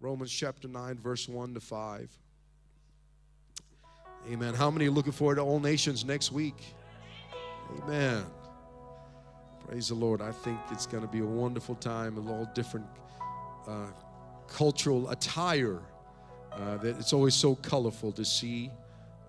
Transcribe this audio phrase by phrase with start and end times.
[0.00, 2.18] Romans chapter 9, verse 1 to 5.
[4.32, 4.54] Amen.
[4.54, 6.56] How many are looking forward to All Nations next week?
[7.82, 8.24] Amen.
[9.68, 10.22] Praise the Lord.
[10.22, 12.86] I think it's going to be a wonderful time with all different
[13.68, 13.88] uh,
[14.48, 15.80] cultural attire.
[16.52, 18.70] Uh, that it's always so colorful to see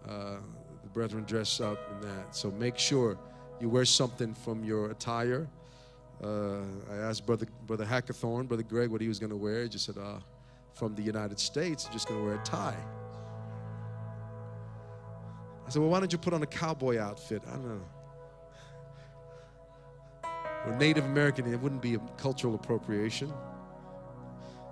[0.08, 0.38] uh,
[0.84, 2.34] the brethren dress up in that.
[2.34, 3.18] So make sure
[3.60, 5.50] you wear something from your attire.
[6.24, 9.64] Uh, I asked Brother Brother Hackathorn, Brother Greg, what he was going to wear.
[9.64, 10.20] He just said, uh,
[10.82, 12.76] from the United States, just going to wear a tie.
[15.64, 17.44] I said, well, why don't you put on a cowboy outfit?
[17.48, 17.86] I don't know.
[20.66, 23.32] Or Native American, it wouldn't be a cultural appropriation.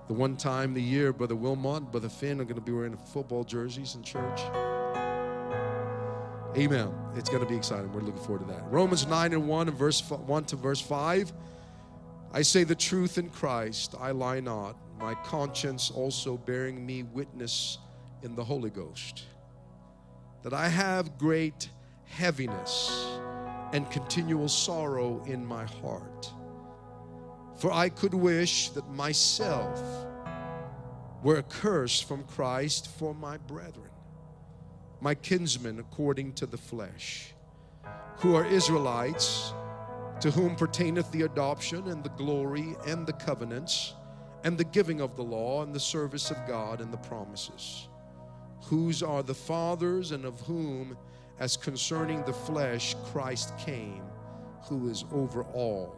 [0.08, 3.44] The one time the year, Brother Wilmot, Brother Finn are going to be wearing football
[3.44, 4.42] jerseys in church.
[6.58, 6.92] Amen.
[7.16, 7.94] It's going to be exciting.
[7.94, 8.64] We're looking forward to that.
[8.72, 11.32] Romans 9 and 1 and verse 1 to verse 5.
[12.34, 17.78] I say the truth in Christ, I lie not, my conscience also bearing me witness
[18.22, 19.24] in the Holy Ghost,
[20.44, 21.70] that I have great
[22.06, 23.08] heaviness
[23.72, 26.32] and continual sorrow in my heart.
[27.58, 29.82] For I could wish that myself
[31.24, 33.92] were accursed from Christ for my brethren,
[35.02, 37.34] my kinsmen according to the flesh,
[38.18, 39.54] who are Israelites,
[40.22, 43.94] to whom pertaineth the adoption and the glory and the covenants
[44.44, 47.88] and the giving of the law and the service of God and the promises,
[48.64, 50.98] whose are the fathers and of whom
[51.40, 54.04] as concerning the flesh Christ came,
[54.68, 55.96] who is over all.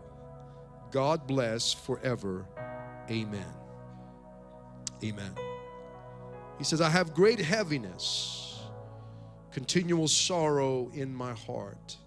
[0.91, 2.46] God bless forever.
[3.09, 3.53] Amen.
[5.03, 5.34] Amen.
[6.58, 8.59] He says, I have great heaviness,
[9.52, 11.97] continual sorrow in my heart,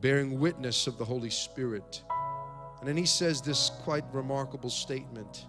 [0.00, 2.02] bearing witness of the Holy Spirit.
[2.80, 5.46] And then he says this quite remarkable statement.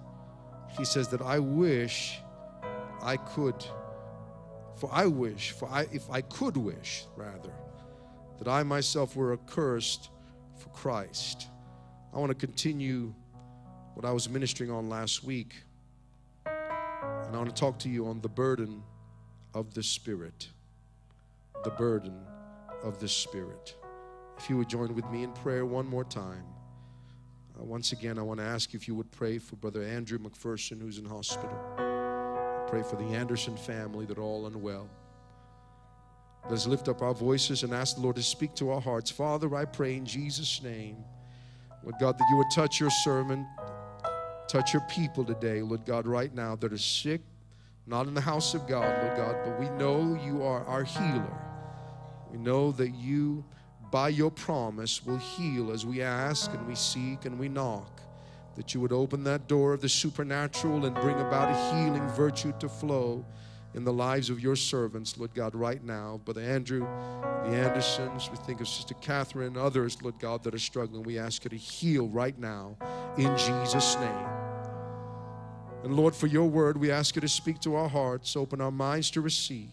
[0.77, 2.19] He says that I wish
[3.01, 3.63] I could
[4.77, 7.51] for I wish, for I, if I could wish, rather,
[8.37, 10.11] that I myself were accursed
[10.55, 11.47] for Christ.
[12.13, 13.13] I want to continue
[13.95, 15.55] what I was ministering on last week.
[16.45, 18.83] And I want to talk to you on the burden
[19.55, 20.47] of the Spirit.
[21.63, 22.21] The burden
[22.83, 23.75] of the Spirit.
[24.37, 26.45] If you would join with me in prayer one more time.
[27.59, 30.79] Uh, once again, I want to ask if you would pray for Brother Andrew McPherson,
[30.79, 31.57] who's in hospital.
[32.67, 34.89] Pray for the Anderson family that are all unwell.
[36.49, 39.09] Let's lift up our voices and ask the Lord to speak to our hearts.
[39.09, 40.97] Father, I pray in Jesus' name,
[41.83, 43.45] Lord God, that you would touch your servant,
[44.47, 47.21] touch your people today, Lord God, right now that are sick,
[47.85, 51.37] not in the house of God, Lord God, but we know you are our healer.
[52.31, 53.43] We know that you,
[53.91, 58.01] by your promise, will heal as we ask and we seek and we knock
[58.55, 62.51] that you would open that door of the supernatural and bring about a healing virtue
[62.59, 63.23] to flow
[63.75, 66.19] in the lives of your servants, Lord God, right now.
[66.25, 66.79] Brother Andrew,
[67.43, 71.03] the Andersons, we think of Sister Catherine, others, Lord God, that are struggling.
[71.03, 72.75] We ask you to heal right now
[73.17, 74.27] in Jesus' name.
[75.83, 78.71] And Lord, for your word, we ask you to speak to our hearts, open our
[78.71, 79.69] minds to receive.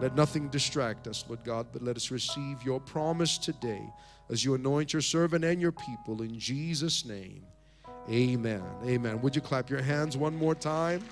[0.00, 3.82] Let nothing distract us, Lord God, but let us receive your promise today
[4.30, 7.44] as you anoint your servant and your people in Jesus' name.
[8.08, 8.62] Amen.
[8.84, 9.20] Amen.
[9.20, 11.02] Would you clap your hands one more time?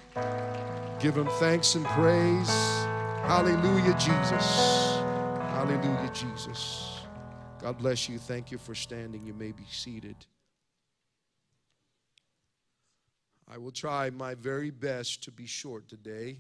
[1.01, 2.49] Give him thanks and praise.
[3.25, 4.57] Hallelujah, Jesus.
[5.53, 7.01] Hallelujah, Jesus.
[7.61, 8.19] God bless you.
[8.19, 9.27] Thank you for standing.
[9.27, 10.17] You may be seated.
[13.47, 16.39] I will try my very best to be short today.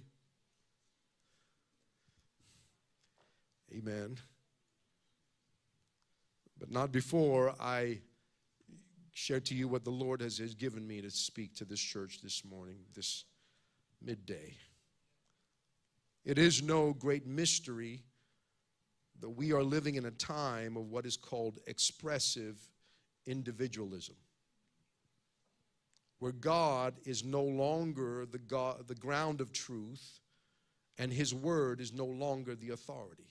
[3.75, 4.17] Amen.
[6.59, 8.01] But not before I
[9.13, 12.21] share to you what the Lord has, has given me to speak to this church
[12.23, 13.25] this morning, this
[14.01, 14.55] midday.
[16.25, 18.03] It is no great mystery
[19.21, 22.57] that we are living in a time of what is called expressive
[23.27, 24.17] individualism,
[26.21, 30.21] where God is no longer the, God, the ground of truth
[30.99, 33.27] and His word is no longer the authority.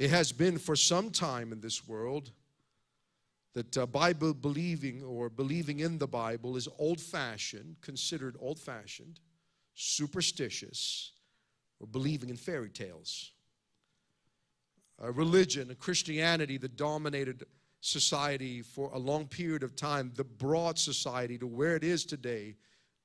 [0.00, 2.30] It has been for some time in this world
[3.52, 9.20] that uh, Bible believing or believing in the Bible is old fashioned, considered old fashioned,
[9.74, 11.12] superstitious,
[11.80, 13.32] or believing in fairy tales.
[15.00, 17.44] A religion, a Christianity that dominated
[17.82, 22.56] society for a long period of time, that brought society to where it is today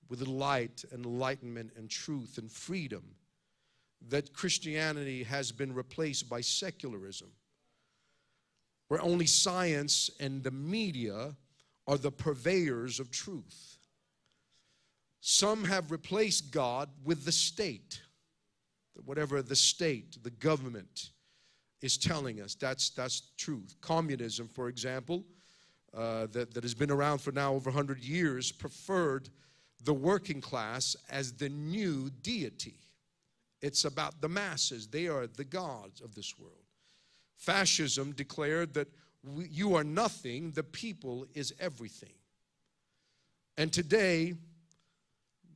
[0.08, 3.04] with light, enlightenment, and truth and freedom.
[4.10, 7.32] That Christianity has been replaced by secularism
[8.88, 11.36] where only science and the media
[11.88, 13.78] are the purveyors of truth.
[15.22, 18.02] Some have replaced God with the state.
[19.06, 21.10] Whatever the state, the government
[21.82, 23.76] is telling us, that's, that's truth.
[23.82, 25.24] Communism, for example,
[25.94, 29.30] uh, that, that has been around for now over 100 years, preferred
[29.84, 32.76] the working class as the new deity.
[33.62, 36.54] It's about the masses, they are the gods of this world.
[37.38, 38.88] Fascism declared that
[39.24, 42.14] we, you are nothing, the people is everything.
[43.58, 44.34] And today,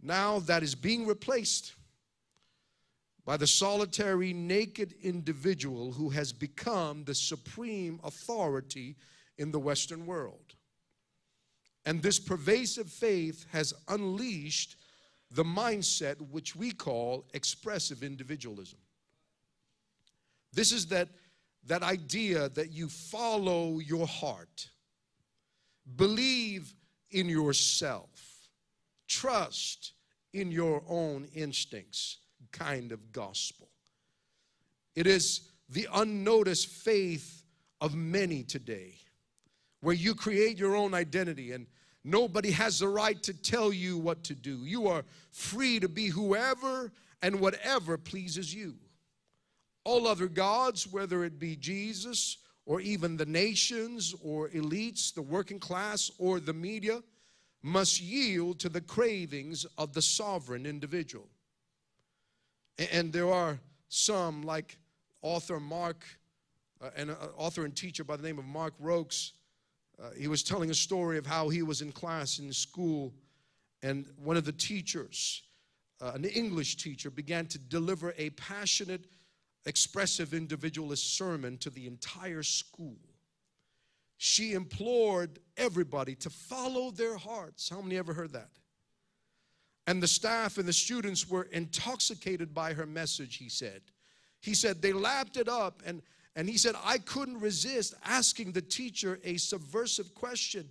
[0.01, 1.73] now that is being replaced
[3.25, 8.95] by the solitary, naked individual who has become the supreme authority
[9.37, 10.55] in the Western world.
[11.85, 14.77] And this pervasive faith has unleashed
[15.31, 18.79] the mindset which we call expressive individualism.
[20.53, 21.09] This is that
[21.67, 24.69] that idea that you follow your heart,
[25.95, 26.73] believe
[27.11, 28.09] in yourself,
[29.07, 29.93] trust
[30.33, 32.17] in your own instincts
[32.51, 33.67] kind of gospel.
[34.95, 37.43] It is the unnoticed faith
[37.81, 38.95] of many today,
[39.81, 41.67] where you create your own identity and
[42.03, 44.65] nobody has the right to tell you what to do.
[44.65, 46.91] You are free to be whoever
[47.21, 48.75] and whatever pleases you.
[49.83, 55.59] All other gods, whether it be Jesus or even the nations or elites, the working
[55.59, 57.01] class or the media,
[57.61, 61.27] must yield to the cravings of the sovereign individual.
[62.91, 63.59] And there are
[63.89, 64.77] some, like
[65.21, 66.05] author Mark,
[66.81, 69.31] uh, and uh, author and teacher by the name of Mark Roques.
[70.01, 73.13] Uh, he was telling a story of how he was in class in school,
[73.83, 75.43] and one of the teachers,
[76.01, 79.05] uh, an English teacher, began to deliver a passionate
[79.65, 82.97] expressive individualist sermon to the entire school.
[84.17, 87.69] She implored everybody to follow their hearts.
[87.69, 88.49] How many ever heard that?
[89.87, 93.81] And the staff and the students were intoxicated by her message, he said.
[94.41, 96.01] He said they lapped it up and
[96.35, 100.69] and he said, I couldn't resist asking the teacher a subversive question.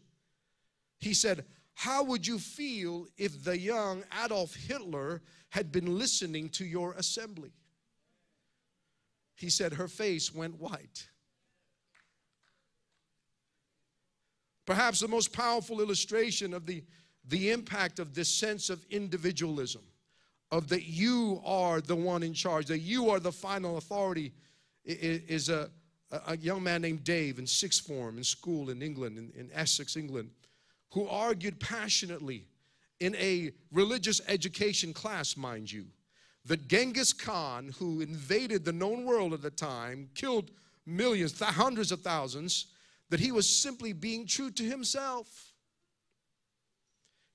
[0.98, 1.44] He said,
[1.74, 7.52] How would you feel if the young Adolf Hitler had been listening to your assembly?
[9.34, 11.08] He said her face went white.
[14.66, 16.84] Perhaps the most powerful illustration of the,
[17.26, 19.82] the impact of this sense of individualism,
[20.50, 24.32] of that you are the one in charge, that you are the final authority,
[24.88, 25.70] is a,
[26.26, 29.96] a young man named Dave in sixth form in school in England, in, in Essex,
[29.96, 30.30] England,
[30.92, 32.46] who argued passionately
[33.00, 35.86] in a religious education class, mind you,
[36.46, 40.50] that Genghis Khan, who invaded the known world at the time, killed
[40.86, 42.66] millions, hundreds of thousands,
[43.10, 45.52] that he was simply being true to himself.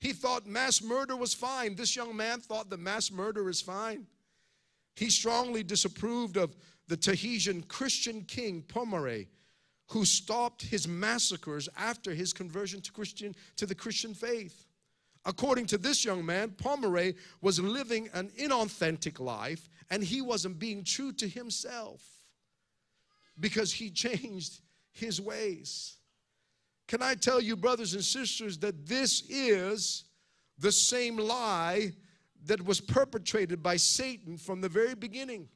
[0.00, 1.76] He thought mass murder was fine.
[1.76, 4.06] This young man thought that mass murder is fine.
[4.96, 6.54] He strongly disapproved of
[6.88, 9.28] the Tahitian Christian king Pomaré,
[9.88, 14.66] who stopped his massacres after his conversion to Christian to the Christian faith.
[15.26, 20.84] According to this young man, Pomeroy was living an inauthentic life and he wasn't being
[20.84, 22.02] true to himself
[23.40, 24.60] because he changed
[24.92, 25.96] his ways.
[26.86, 30.04] Can I tell you, brothers and sisters, that this is
[30.58, 31.92] the same lie
[32.44, 35.48] that was perpetrated by Satan from the very beginning?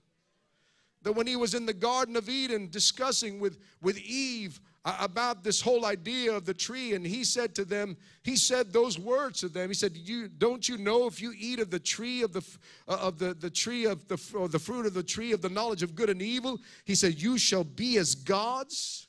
[1.09, 5.59] That when he was in the Garden of Eden discussing with, with Eve about this
[5.59, 9.49] whole idea of the tree and he said to them he said those words to
[9.49, 9.71] them.
[9.71, 12.47] He said you don't you know if you eat of the tree of the
[12.87, 15.49] uh, of the, the tree of the or the fruit of the tree of the
[15.49, 16.59] knowledge of good and evil?
[16.85, 19.09] He said you shall be as gods.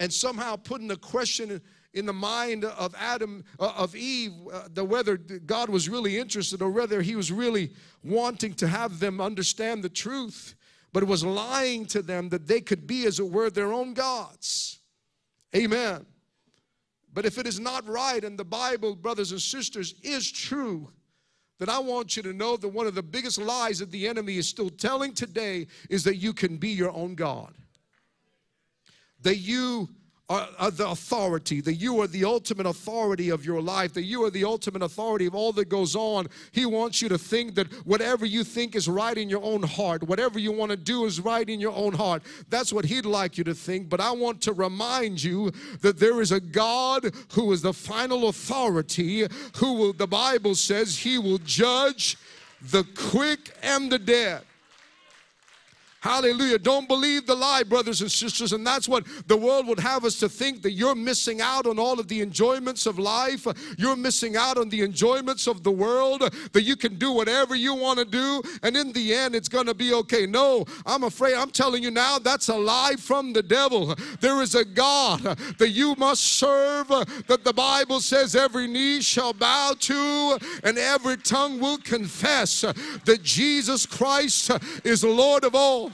[0.00, 1.60] And somehow putting the question
[1.94, 6.60] in the mind of Adam, uh, of Eve, uh, the whether God was really interested
[6.60, 7.70] or whether he was really
[8.02, 10.56] wanting to have them understand the truth
[10.92, 13.94] but it was lying to them that they could be, as it were, their own
[13.94, 14.80] gods.
[15.54, 16.06] Amen.
[17.12, 20.90] But if it is not right, and the Bible, brothers and sisters, is true,
[21.58, 24.36] then I want you to know that one of the biggest lies that the enemy
[24.36, 27.54] is still telling today is that you can be your own God.
[29.20, 29.88] That you
[30.32, 34.24] are, are the authority, that you are the ultimate authority of your life, that you
[34.24, 36.26] are the ultimate authority of all that goes on.
[36.52, 40.02] He wants you to think that whatever you think is right in your own heart,
[40.02, 42.22] whatever you want to do is right in your own heart.
[42.48, 43.90] That's what He'd like you to think.
[43.90, 45.50] But I want to remind you
[45.82, 50.96] that there is a God who is the final authority, who will, the Bible says,
[50.96, 52.16] He will judge
[52.62, 54.42] the quick and the dead.
[56.02, 56.58] Hallelujah.
[56.58, 58.52] Don't believe the lie, brothers and sisters.
[58.52, 61.78] And that's what the world would have us to think that you're missing out on
[61.78, 63.46] all of the enjoyments of life.
[63.78, 67.76] You're missing out on the enjoyments of the world, that you can do whatever you
[67.76, 68.42] want to do.
[68.64, 70.26] And in the end, it's going to be okay.
[70.26, 73.94] No, I'm afraid, I'm telling you now, that's a lie from the devil.
[74.20, 79.34] There is a God that you must serve, that the Bible says every knee shall
[79.34, 84.50] bow to and every tongue will confess that Jesus Christ
[84.82, 85.91] is Lord of all.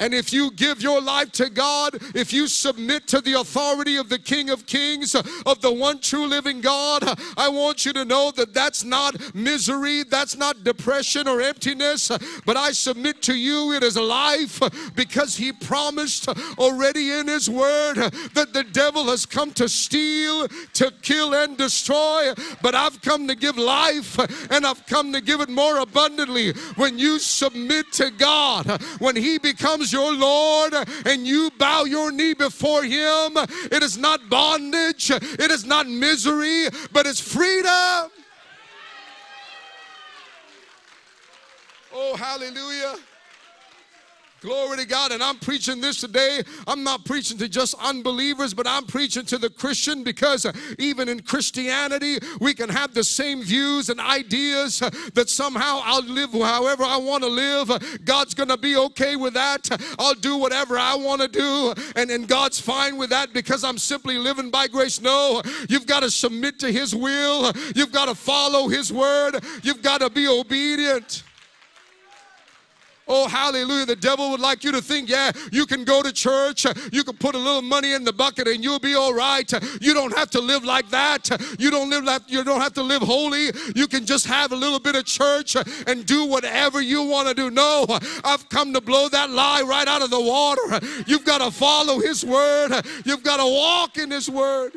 [0.00, 4.08] And if you give your life to God, if you submit to the authority of
[4.08, 7.02] the King of Kings, of the one true living God,
[7.36, 12.10] I want you to know that that's not misery, that's not depression or emptiness,
[12.44, 14.60] but I submit to you it is life
[14.94, 17.94] because He promised already in His Word
[18.34, 22.32] that the devil has come to steal, to kill, and destroy,
[22.62, 24.18] but I've come to give life
[24.50, 26.52] and I've come to give it more abundantly.
[26.76, 30.74] When you submit to God, when He becomes becomes your Lord
[31.06, 33.36] and you bow your knee before Him,
[33.70, 38.10] it is not bondage, it is not misery, but it's freedom.
[41.96, 42.96] Oh, hallelujah.
[44.44, 45.10] Glory to God.
[45.10, 46.42] And I'm preaching this today.
[46.66, 50.46] I'm not preaching to just unbelievers, but I'm preaching to the Christian because
[50.78, 54.80] even in Christianity, we can have the same views and ideas
[55.14, 58.04] that somehow I'll live however I want to live.
[58.04, 59.66] God's going to be okay with that.
[59.98, 61.72] I'll do whatever I want to do.
[61.96, 65.00] And, and God's fine with that because I'm simply living by grace.
[65.00, 67.50] No, you've got to submit to His will.
[67.74, 69.42] You've got to follow His word.
[69.62, 71.22] You've got to be obedient.
[73.06, 73.84] Oh, hallelujah.
[73.84, 77.16] The devil would like you to think, yeah, you can go to church, you can
[77.16, 79.50] put a little money in the bucket and you'll be all right.
[79.80, 81.28] You don't have to live like that.
[81.58, 83.50] You don't live like you don't have to live holy.
[83.74, 85.56] You can just have a little bit of church
[85.86, 87.50] and do whatever you want to do.
[87.50, 87.86] No,
[88.24, 90.80] I've come to blow that lie right out of the water.
[91.06, 92.72] You've got to follow his word.
[93.04, 94.72] You've got to walk in his word.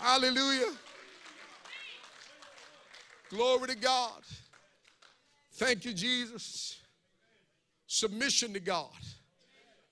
[0.00, 0.72] Hallelujah.
[3.30, 4.22] Glory to God.
[5.58, 6.76] Thank you, Jesus.
[7.88, 8.86] Submission to God.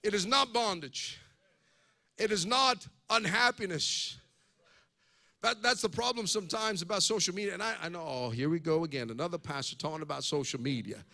[0.04, 1.18] It is not bondage,
[2.16, 4.18] it is not unhappiness.
[5.42, 7.54] That, that's the problem sometimes about social media.
[7.54, 9.10] And I, I know, oh, here we go again.
[9.10, 11.04] Another pastor talking about social media.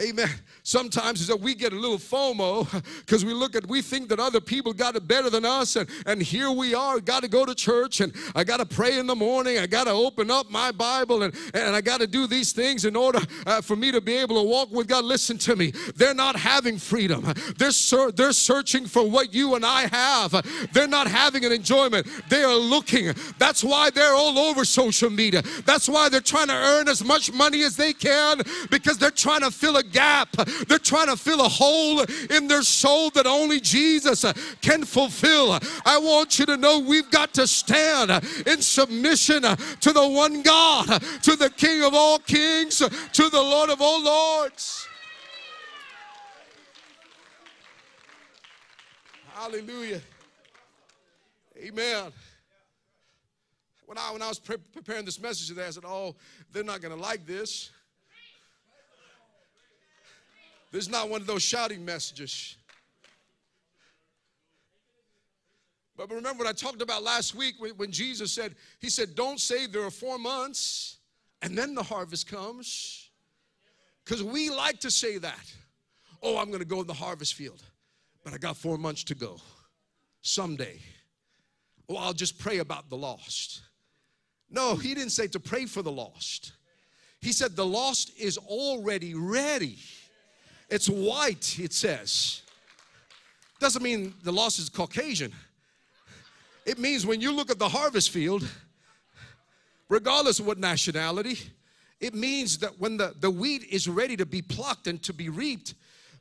[0.00, 0.28] Amen.
[0.64, 2.66] Sometimes we get a little FOMO
[3.00, 5.76] because we look at, we think that other people got it better than us.
[5.76, 8.98] And, and here we are, got to go to church and I got to pray
[8.98, 9.58] in the morning.
[9.58, 12.86] I got to open up my Bible and, and I got to do these things
[12.86, 15.04] in order uh, for me to be able to walk with God.
[15.04, 15.70] Listen to me.
[15.94, 17.32] They're not having freedom.
[17.56, 20.70] They're, ser- they're searching for what you and I have.
[20.72, 22.08] They're not having an enjoyment.
[22.28, 23.14] They are looking.
[23.38, 25.42] That's why they're all over social media.
[25.66, 29.42] That's why they're trying to earn as much money as they can because they're trying
[29.42, 30.32] to fill a gap.
[30.68, 32.00] They're trying to fill a hole
[32.30, 34.24] in their soul that only Jesus
[34.60, 35.58] can fulfill.
[35.84, 38.10] I want you to know we've got to stand
[38.46, 40.86] in submission to the one God,
[41.22, 44.88] to the King of all kings, to the Lord of all lords.
[49.34, 50.00] Hallelujah.
[51.58, 52.12] Amen.
[53.86, 56.16] When I, when I was pre- preparing this message today, I said, Oh,
[56.52, 57.70] they're not going to like this.
[60.74, 62.56] This is not one of those shouting messages.
[65.96, 69.68] But remember what I talked about last week when Jesus said, He said, Don't say
[69.68, 70.96] there are four months
[71.42, 73.08] and then the harvest comes.
[74.04, 75.54] Because we like to say that.
[76.20, 77.62] Oh, I'm going to go in the harvest field,
[78.24, 79.36] but I got four months to go.
[80.22, 80.80] Someday.
[81.88, 83.62] Oh, I'll just pray about the lost.
[84.50, 86.54] No, he didn't say to pray for the lost.
[87.20, 89.78] He said the lost is already ready.
[90.68, 92.42] It's white, it says.
[93.60, 95.32] Doesn't mean the loss is Caucasian.
[96.66, 98.46] It means when you look at the harvest field,
[99.88, 101.38] regardless of what nationality,
[102.00, 105.28] it means that when the, the wheat is ready to be plucked and to be
[105.28, 105.74] reaped,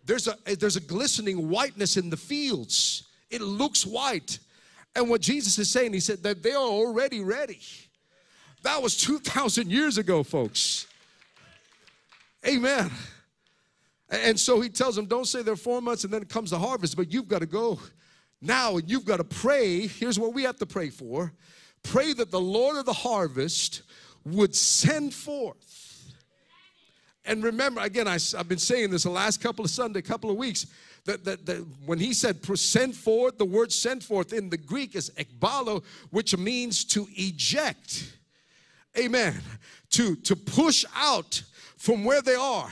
[0.06, 3.04] there's a, there's a glistening whiteness in the fields.
[3.30, 4.40] It looks white.
[4.96, 7.60] And what Jesus is saying, he said that they are already ready.
[8.64, 10.88] That was 2,000 years ago, folks.
[12.48, 12.92] Amen.
[14.10, 16.60] And so he tells them, don't say there are four months and then comes the
[16.60, 17.80] harvest, but you've got to go
[18.42, 19.88] now and you've got to pray.
[19.88, 21.34] Here's what we have to pray for
[21.82, 23.82] pray that the Lord of the harvest
[24.24, 26.14] would send forth.
[27.26, 30.38] And remember, again, I, have been saying this the last couple of Sunday, couple of
[30.38, 30.68] weeks,
[31.06, 34.96] that, that, that when he said send forth, the word send forth in the Greek
[34.96, 38.18] is ekballo, which means to eject.
[38.98, 39.42] Amen.
[39.92, 41.44] To, to push out
[41.78, 42.72] from where they are.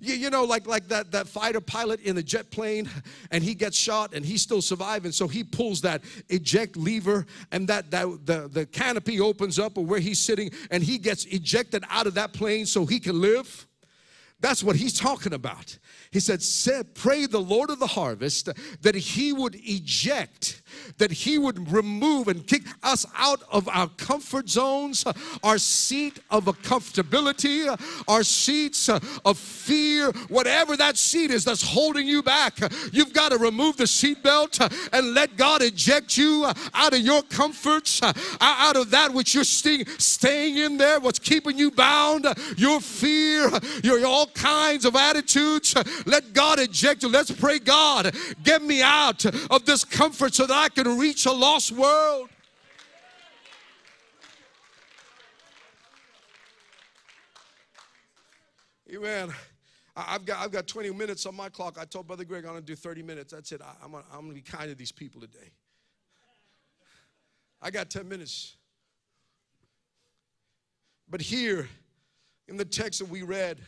[0.00, 2.88] You, you know, like, like that, that fighter pilot in a jet plane
[3.30, 5.12] and he gets shot and he's still surviving.
[5.12, 9.84] So he pulls that eject lever and that, that the, the canopy opens up or
[9.84, 13.66] where he's sitting and he gets ejected out of that plane so he can live.
[14.40, 15.78] That's what he's talking about.
[16.10, 16.42] He said,
[16.94, 18.48] Pray the Lord of the harvest
[18.82, 20.61] that he would eject
[20.98, 25.04] that He would remove and kick us out of our comfort zones,
[25.42, 27.68] our seat of comfortability,
[28.08, 32.58] our seats of fear, whatever that seat is that's holding you back.
[32.92, 34.60] You've got to remove the seatbelt
[34.92, 38.00] and let God eject you out of your comforts,
[38.40, 42.26] out of that which you're staying in there, what's keeping you bound,
[42.56, 43.50] your fear,
[43.82, 45.74] your all kinds of attitudes.
[46.06, 47.08] Let God eject you.
[47.08, 51.32] Let's pray, God, get me out of this comfort so that I can reach a
[51.32, 52.28] lost world.
[58.94, 59.34] Amen.
[59.96, 61.78] I've got, I've got 20 minutes on my clock.
[61.80, 63.32] I told Brother Greg I'm going to do 30 minutes.
[63.32, 63.60] That's it.
[63.60, 65.50] I, am I'm going to be kind to these people today.
[67.60, 68.54] I got 10 minutes.
[71.10, 71.68] But here
[72.46, 73.58] in the text that we read,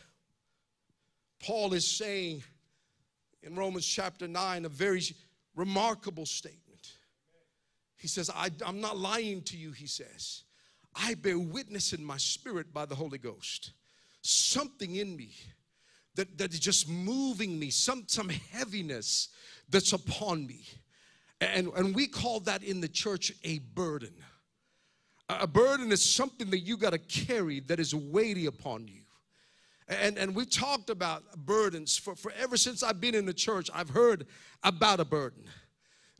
[1.43, 2.41] Paul is saying
[3.43, 5.01] in Romans chapter 9 a very
[5.57, 6.64] remarkable statement.
[8.05, 10.43] He says, I, am not lying to you, he says.
[10.95, 13.71] I bear witness in my spirit by the Holy Ghost.
[14.21, 15.31] Something in me
[16.13, 19.29] that, that is just moving me, some, some heaviness
[19.69, 20.67] that's upon me.
[21.41, 24.13] And, and we call that in the church a burden.
[25.27, 29.01] A burden is something that you got to carry that is weighty upon you.
[29.87, 33.67] And, and we talked about burdens for, for ever since I've been in the church,
[33.73, 34.27] I've heard
[34.61, 35.45] about a burden.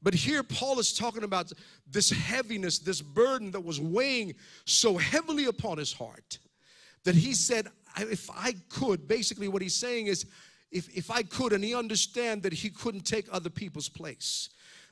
[0.02, 1.52] But here, Paul is talking about
[1.90, 6.40] this heaviness, this burden that was weighing so heavily upon his heart
[7.04, 10.26] that he said, If I could, basically, what he's saying is,
[10.72, 14.50] if, if I could, and he understand that he couldn't take other people's place,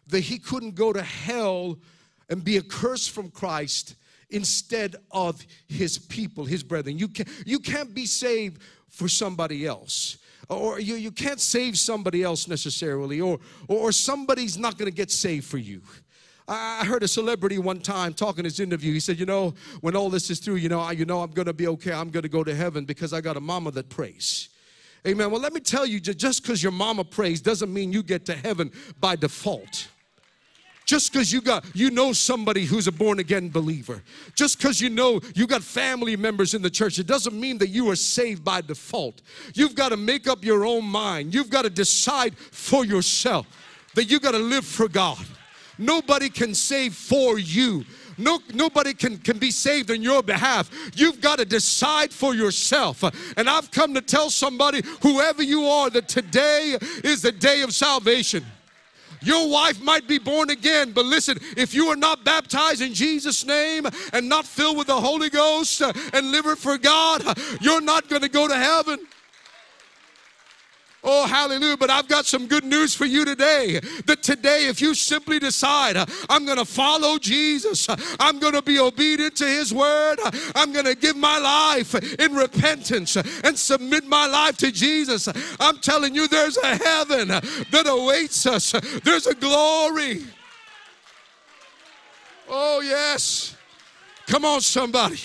[0.08, 1.78] that he couldn't go to hell
[2.30, 3.96] and be a curse from Christ
[4.30, 6.98] instead of his people, his brethren.
[6.98, 10.18] You, can, you can't be saved for somebody else
[10.50, 15.12] or you, you can't save somebody else necessarily, or, or somebody's not going to get
[15.12, 15.82] saved for you.
[16.48, 18.92] I heard a celebrity one time talking in his interview.
[18.92, 21.32] He said, "You know, when all this is through, you know, I, you know, I'm
[21.32, 21.94] going to be okay.
[21.94, 24.50] I'm going to go to heaven because I got a mama that prays."
[25.08, 25.32] Amen.
[25.32, 28.36] Well, let me tell you, just because your mama prays doesn't mean you get to
[28.36, 29.88] heaven by default.
[30.86, 34.02] Just because you got you know somebody who's a born again believer.
[34.36, 37.70] Just because you know you got family members in the church, it doesn't mean that
[37.70, 39.22] you are saved by default.
[39.54, 41.34] You've got to make up your own mind.
[41.34, 43.48] You've got to decide for yourself
[43.96, 45.24] that you got to live for God.
[45.78, 47.86] Nobody can save for you.
[48.18, 50.70] No, nobody can, can be saved on your behalf.
[50.94, 53.04] You've got to decide for yourself.
[53.38, 57.74] And I've come to tell somebody, whoever you are, that today is the day of
[57.74, 58.46] salvation.
[59.24, 63.46] Your wife might be born again, but listen, if you are not baptized in Jesus'
[63.46, 67.24] name and not filled with the Holy Ghost and living for God,
[67.62, 69.00] you're not going to go to heaven.
[71.04, 71.76] Oh, hallelujah.
[71.76, 73.80] But I've got some good news for you today.
[74.06, 75.98] That today, if you simply decide,
[76.30, 77.88] I'm going to follow Jesus,
[78.20, 80.18] I'm going to be obedient to his word,
[80.56, 85.28] I'm going to give my life in repentance and submit my life to Jesus,
[85.60, 88.72] I'm telling you, there's a heaven that awaits us,
[89.04, 90.24] there's a glory.
[92.50, 93.56] Oh, yes.
[94.28, 95.20] Come on, somebody.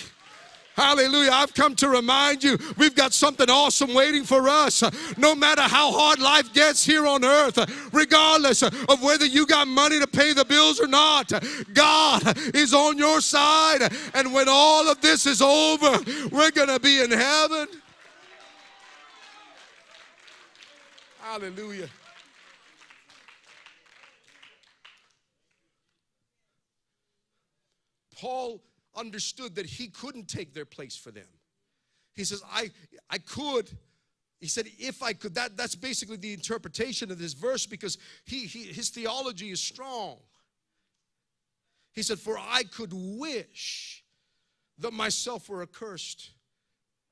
[0.79, 1.33] Hallelujah.
[1.33, 4.85] I've come to remind you we've got something awesome waiting for us.
[5.19, 7.59] No matter how hard life gets here on earth,
[7.93, 11.33] regardless of whether you got money to pay the bills or not,
[11.75, 12.23] God
[12.55, 13.93] is on your side.
[14.15, 15.99] And when all of this is over,
[16.31, 17.67] we're going to be in heaven.
[21.19, 21.89] Hallelujah.
[28.17, 28.61] Paul
[28.99, 31.27] understood that he couldn't take their place for them.
[32.15, 32.71] He says, I,
[33.09, 33.71] I could.
[34.41, 35.35] He said, if I could.
[35.35, 40.17] That, that's basically the interpretation of this verse because he, he, his theology is strong.
[41.93, 44.05] He said, For I could wish
[44.79, 46.31] that myself were accursed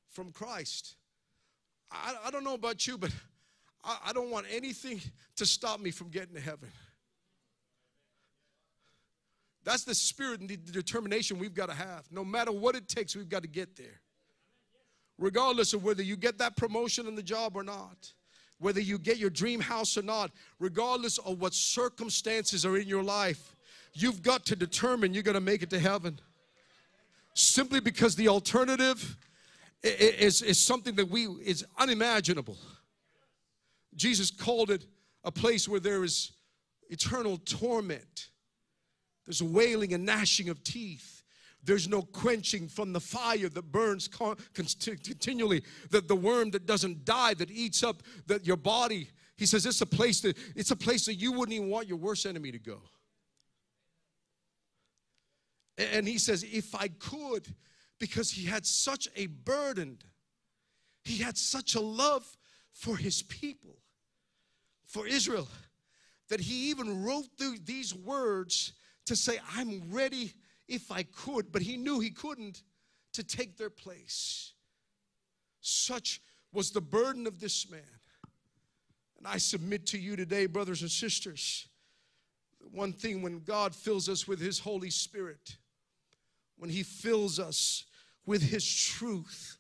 [0.09, 0.97] from Christ.
[1.91, 3.11] I, I don't know about you, but
[3.85, 5.01] I, I don't want anything
[5.37, 6.71] to stop me from getting to heaven.
[9.67, 12.07] That's the spirit and the determination we've got to have.
[12.13, 14.01] No matter what it takes, we've got to get there.
[15.19, 18.13] Regardless of whether you get that promotion in the job or not,
[18.61, 23.03] whether you get your dream house or not, regardless of what circumstances are in your
[23.03, 23.57] life,
[23.93, 26.21] you've got to determine you're going to make it to heaven.
[27.35, 29.17] Simply because the alternative
[29.83, 32.57] is, is something that we is unimaginable.
[33.97, 34.87] Jesus called it
[35.25, 36.31] a place where there is
[36.89, 38.29] eternal torment.
[39.27, 41.23] There's wailing and gnashing of teeth.
[41.65, 45.65] There's no quenching from the fire that burns continually.
[45.91, 49.11] That the worm that doesn't die, that eats up that your body.
[49.37, 51.99] He says it's a place that it's a place that you wouldn't even want your
[51.99, 52.81] worst enemy to go.
[55.77, 57.47] And he says, if I could,
[57.99, 59.99] because he had such a burden,
[61.05, 62.25] he had such a love
[62.73, 63.77] for his people,
[64.87, 65.49] for Israel,
[66.29, 68.73] that he even wrote through these words
[69.07, 70.33] to say, I'm ready
[70.69, 72.63] if I could, but he knew he couldn't
[73.15, 74.53] to take their place.
[75.61, 76.21] Such
[76.53, 77.81] was the burden of this man.
[79.19, 81.69] And I submit to you today, brothers and sisters,
[82.71, 85.57] one thing when God fills us with his Holy Spirit,
[86.59, 87.85] when he fills us
[88.27, 89.59] with his truth,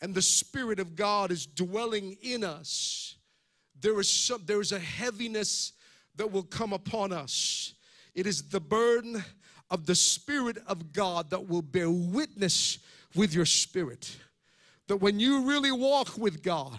[0.00, 3.16] and the Spirit of God is dwelling in us,
[3.80, 5.72] there is some, there is a heaviness
[6.16, 7.74] that will come upon us
[8.14, 9.24] it is the burden
[9.70, 12.78] of the Spirit of God that will bear witness
[13.14, 14.16] with your spirit.
[14.88, 16.78] That when you really walk with God,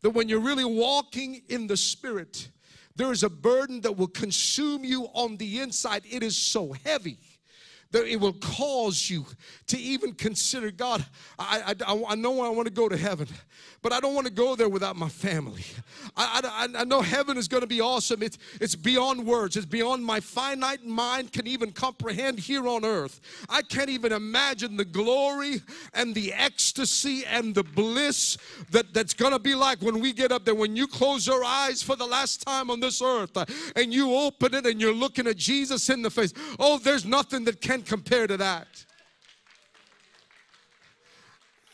[0.00, 2.48] that when you're really walking in the Spirit,
[2.96, 6.02] there is a burden that will consume you on the inside.
[6.10, 7.18] It is so heavy
[7.92, 9.24] that it will cause you
[9.68, 11.04] to even consider God.
[11.38, 13.28] I, I, I know I want to go to heaven,
[13.82, 15.64] but I don't want to go there without my family.
[16.16, 18.22] I, I, I know heaven is going to be awesome.
[18.22, 23.20] It's, it's beyond words, it's beyond my finite mind can even comprehend here on earth.
[23.48, 25.62] I can't even imagine the glory
[25.94, 28.38] and the ecstasy and the bliss
[28.70, 30.54] that, that's going to be like when we get up there.
[30.54, 33.44] When you close your eyes for the last time on this earth uh,
[33.76, 36.32] and you open it and you're looking at Jesus in the face.
[36.58, 38.84] Oh, there's nothing that can compare to that.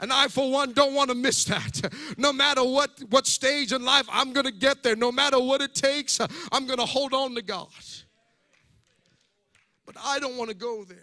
[0.00, 1.92] And I, for one, don't want to miss that.
[2.16, 4.96] No matter what, what stage in life, I'm going to get there.
[4.96, 6.20] No matter what it takes,
[6.52, 7.68] I'm going to hold on to God.
[9.86, 10.98] But I don't want to go there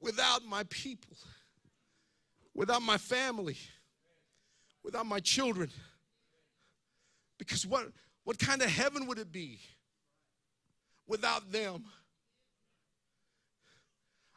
[0.00, 1.16] without my people,
[2.54, 3.56] without my family,
[4.84, 5.70] without my children.
[7.38, 7.86] Because what,
[8.24, 9.60] what kind of heaven would it be
[11.06, 11.84] without them?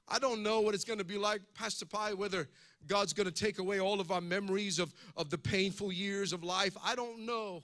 [0.07, 2.49] I don't know what it's going to be like, Pastor Pi, whether
[2.87, 6.43] God's going to take away all of our memories of, of the painful years of
[6.43, 6.75] life.
[6.83, 7.63] I don't know.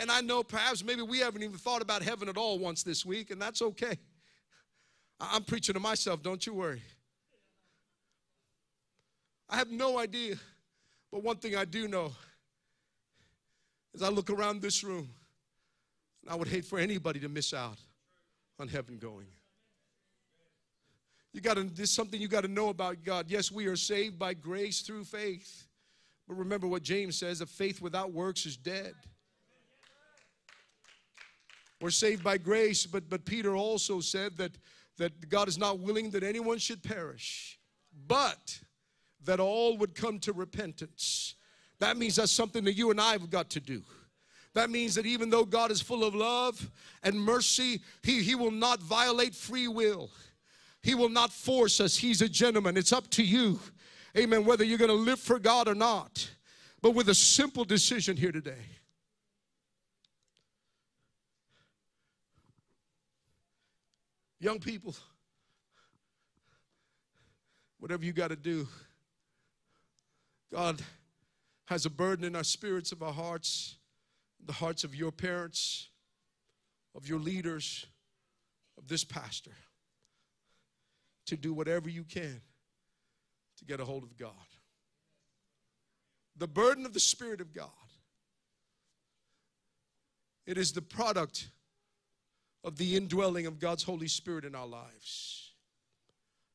[0.00, 3.04] And I know perhaps maybe we haven't even thought about heaven at all once this
[3.04, 3.98] week, and that's okay.
[5.20, 6.82] I'm preaching to myself, don't you worry.
[9.48, 10.36] I have no idea,
[11.12, 12.12] but one thing I do know
[13.92, 15.08] is I look around this room,
[16.22, 17.78] and I would hate for anybody to miss out
[18.58, 19.26] on heaven going.
[21.34, 23.26] You got to, this is something you got to know about God.
[23.28, 25.66] Yes, we are saved by grace through faith.
[26.28, 28.94] But remember what James says a faith without works is dead.
[31.80, 34.52] We're saved by grace, but, but Peter also said that,
[34.96, 37.58] that God is not willing that anyone should perish,
[38.06, 38.60] but
[39.24, 41.34] that all would come to repentance.
[41.80, 43.82] That means that's something that you and I have got to do.
[44.54, 46.70] That means that even though God is full of love
[47.02, 50.10] and mercy, He, he will not violate free will.
[50.84, 51.96] He will not force us.
[51.96, 52.76] He's a gentleman.
[52.76, 53.58] It's up to you.
[54.18, 54.44] Amen.
[54.44, 56.30] Whether you're going to live for God or not.
[56.82, 58.66] But with a simple decision here today.
[64.38, 64.94] Young people,
[67.78, 68.68] whatever you got to do,
[70.52, 70.82] God
[71.64, 73.76] has a burden in our spirits of our hearts,
[74.44, 75.88] the hearts of your parents,
[76.94, 77.86] of your leaders,
[78.76, 79.52] of this pastor
[81.26, 82.40] to do whatever you can
[83.58, 84.30] to get a hold of God.
[86.36, 87.68] The burden of the Spirit of God.
[90.46, 91.48] It is the product
[92.64, 95.52] of the indwelling of God's Holy Spirit in our lives.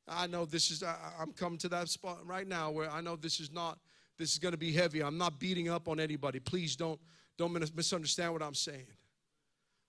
[0.08, 3.15] I know this is, I, am coming to that spot right now where I know
[3.15, 3.77] this is not,
[4.17, 5.01] this is going to be heavy.
[5.01, 6.39] I'm not beating up on anybody.
[6.39, 6.99] Please don't,
[7.38, 8.88] don't misunderstand what I'm saying.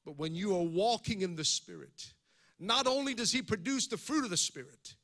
[0.05, 2.13] But when you are walking in the Spirit,
[2.61, 4.95] not only does He produce the fruit of the Spirit,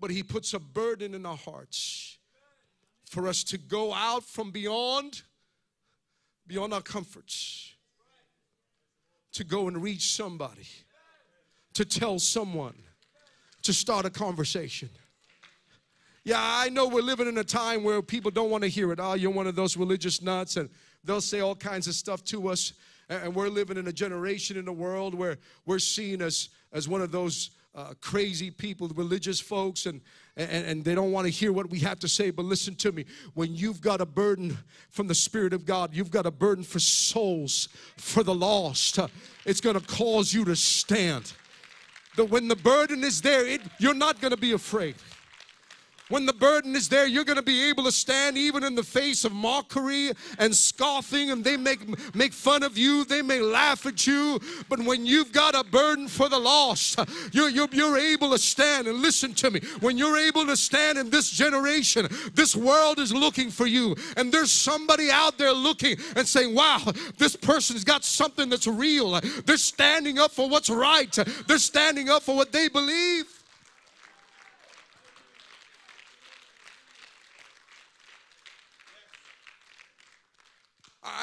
[0.00, 2.18] but He puts a burden in our hearts
[3.04, 5.22] for us to go out from beyond
[6.46, 7.74] beyond our comforts
[9.32, 10.66] to go and reach somebody,
[11.74, 12.74] to tell someone,
[13.62, 14.88] to start a conversation.
[16.22, 19.00] Yeah, I know we're living in a time where people don't want to hear it.
[19.00, 20.70] Oh, you're one of those religious nuts, and
[21.02, 22.72] they'll say all kinds of stuff to us.
[23.22, 27.00] And we're living in a generation in the world where we're seen as, as one
[27.00, 30.00] of those uh, crazy people, religious folks, and,
[30.36, 32.30] and, and they don't want to hear what we have to say.
[32.30, 34.56] But listen to me when you've got a burden
[34.90, 39.08] from the Spirit of God, you've got a burden for souls, for the lost, uh,
[39.44, 41.32] it's going to cause you to stand.
[42.16, 44.94] That when the burden is there, it, you're not going to be afraid.
[46.10, 48.82] When the burden is there, you're going to be able to stand even in the
[48.82, 53.86] face of mockery and scoffing, and they make, make fun of you, they may laugh
[53.86, 54.38] at you.
[54.68, 57.00] But when you've got a burden for the lost,
[57.32, 58.86] you're, you're, you're able to stand.
[58.86, 63.12] And listen to me when you're able to stand in this generation, this world is
[63.12, 63.96] looking for you.
[64.18, 69.18] And there's somebody out there looking and saying, Wow, this person's got something that's real.
[69.46, 71.12] They're standing up for what's right,
[71.46, 73.43] they're standing up for what they believe.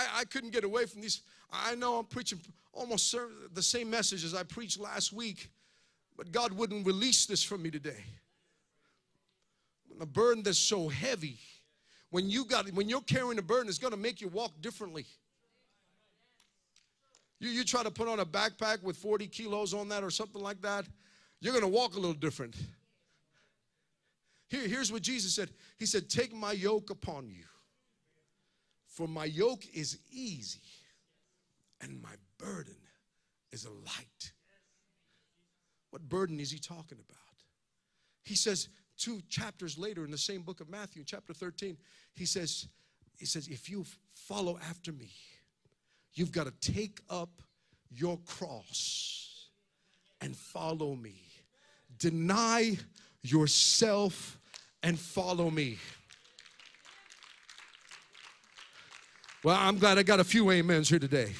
[0.01, 1.21] I, I couldn't get away from these.
[1.51, 2.39] I know I'm preaching
[2.73, 3.15] almost
[3.53, 5.51] the same message as I preached last week,
[6.17, 8.03] but God wouldn't release this from me today.
[9.99, 11.37] A burden that's so heavy,
[12.09, 15.05] when you got when you're carrying a burden, it's to make you walk differently.
[17.39, 20.41] You, you try to put on a backpack with 40 kilos on that or something
[20.41, 20.85] like that,
[21.39, 22.55] you're to walk a little different.
[24.47, 27.45] Here, here's what Jesus said He said, Take my yoke upon you.
[29.01, 30.61] For my yoke is easy
[31.81, 32.77] and my burden
[33.51, 34.31] is a light.
[35.89, 37.17] What burden is he talking about?
[38.21, 41.77] He says, two chapters later in the same book of Matthew, chapter 13,
[42.13, 42.67] he says,
[43.17, 45.09] he says, if you follow after me,
[46.13, 47.41] you've got to take up
[47.89, 49.47] your cross
[50.21, 51.23] and follow me.
[51.97, 52.77] Deny
[53.23, 54.37] yourself
[54.83, 55.79] and follow me.
[59.43, 61.31] Well, I'm glad I got a few amens here today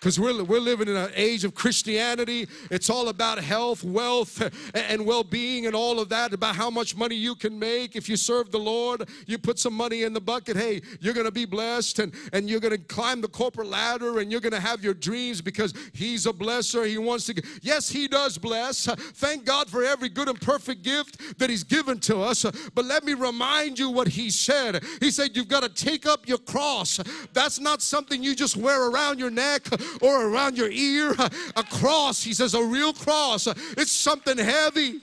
[0.00, 2.48] because we're, we're living in an age of Christianity.
[2.70, 4.42] It's all about health, wealth,
[4.74, 7.96] and well being, and all of that, about how much money you can make.
[7.96, 11.26] If you serve the Lord, you put some money in the bucket, hey, you're going
[11.26, 14.54] to be blessed, and, and you're going to climb the corporate ladder, and you're going
[14.54, 16.86] to have your dreams because He's a blesser.
[16.86, 18.86] He wants to, yes, He does bless.
[18.86, 22.46] Thank God for every good and perfect gift that He's given to us.
[22.74, 24.82] But let me remind you what He said.
[25.00, 26.98] He said, You've got to take up your cross.
[27.34, 29.68] That's not something you just wear around your neck
[30.00, 31.14] or around your ear.
[31.56, 33.46] A cross, he says, a real cross.
[33.76, 35.00] It's something heavy.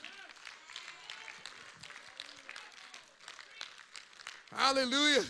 [4.52, 5.23] Hallelujah.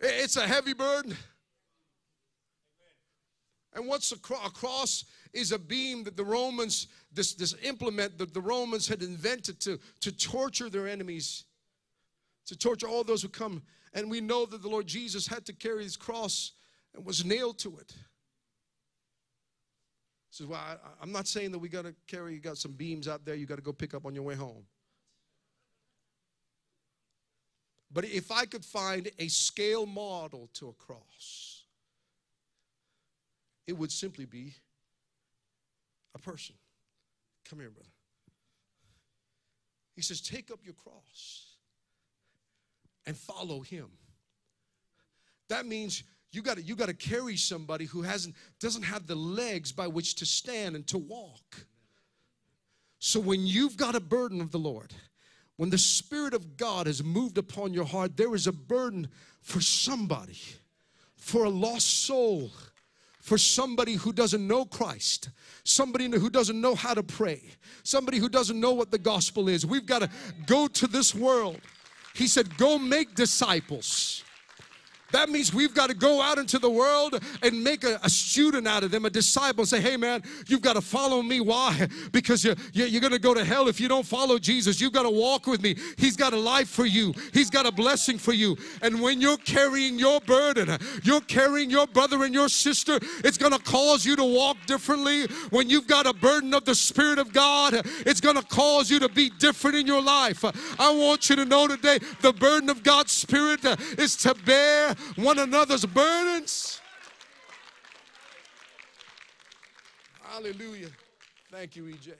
[0.00, 1.16] It's a heavy burden.
[3.74, 8.18] And what's a, cro- a cross is a beam that the Romans, this, this implement
[8.18, 11.44] that the Romans had invented to, to torture their enemies,
[12.46, 13.62] to torture all those who come.
[13.94, 16.52] And we know that the Lord Jesus had to carry his cross
[16.94, 17.94] and was nailed to it.
[20.30, 23.08] Says, well, I, am not saying that we got to carry, you got some beams
[23.08, 24.64] out there you got to go pick up on your way home.
[27.90, 31.64] But if I could find a scale model to a cross,
[33.66, 34.54] it would simply be
[36.14, 36.54] a person.
[37.48, 37.88] Come here, brother.
[39.94, 41.56] He says, Take up your cross
[43.06, 43.88] and follow him.
[45.48, 49.72] That means you got you got to carry somebody who hasn't doesn't have the legs
[49.72, 51.66] by which to stand and to walk.
[52.98, 54.92] So when you've got a burden of the Lord,
[55.56, 59.08] when the Spirit of God has moved upon your heart, there is a burden
[59.40, 60.38] for somebody,
[61.16, 62.50] for a lost soul,
[63.20, 65.30] for somebody who doesn't know Christ,
[65.64, 67.42] somebody who doesn't know how to pray,
[67.82, 69.64] somebody who doesn't know what the gospel is.
[69.64, 70.10] We've got to
[70.46, 71.60] go to this world.
[72.14, 74.24] He said, Go make disciples.
[75.12, 78.68] That means we've got to go out into the world and make a, a student
[78.68, 79.64] out of them, a disciple.
[79.64, 81.40] Say, hey man, you've got to follow me.
[81.40, 81.88] Why?
[82.10, 84.80] Because you're, you're going to go to hell if you don't follow Jesus.
[84.80, 85.76] You've got to walk with me.
[85.96, 88.56] He's got a life for you, He's got a blessing for you.
[88.82, 93.52] And when you're carrying your burden, you're carrying your brother and your sister, it's going
[93.52, 95.26] to cause you to walk differently.
[95.50, 97.74] When you've got a burden of the Spirit of God,
[98.06, 100.44] it's going to cause you to be different in your life.
[100.78, 103.64] I want you to know today the burden of God's Spirit
[103.98, 106.80] is to bear one another's burdens.
[110.22, 110.90] Hallelujah.
[111.50, 112.12] Thank you, EJ.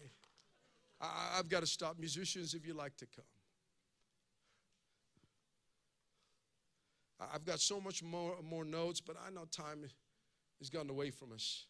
[1.00, 1.98] I, have got to stop.
[1.98, 3.24] Musicians, if you like to come.
[7.32, 9.84] I've got so much more, more notes, but I know time
[10.58, 11.66] has gotten away from us.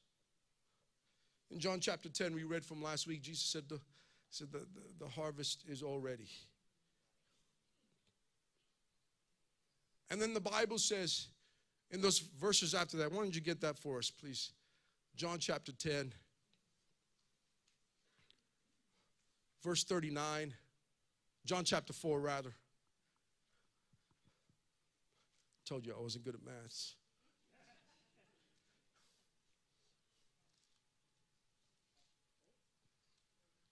[1.51, 3.81] In John chapter 10, we read from last week, Jesus said, the,
[4.31, 6.29] said the, the, the harvest is already.
[10.11, 11.29] And then the Bible says,
[11.91, 14.53] in those verses after that, why don't you get that for us, please?
[15.17, 16.13] John chapter 10,
[19.63, 20.55] verse 39.
[21.45, 22.55] John chapter 4, rather.
[25.67, 26.95] Told you I wasn't good at maths.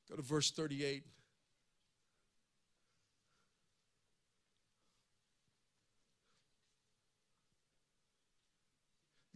[0.09, 1.05] Go to verse 38.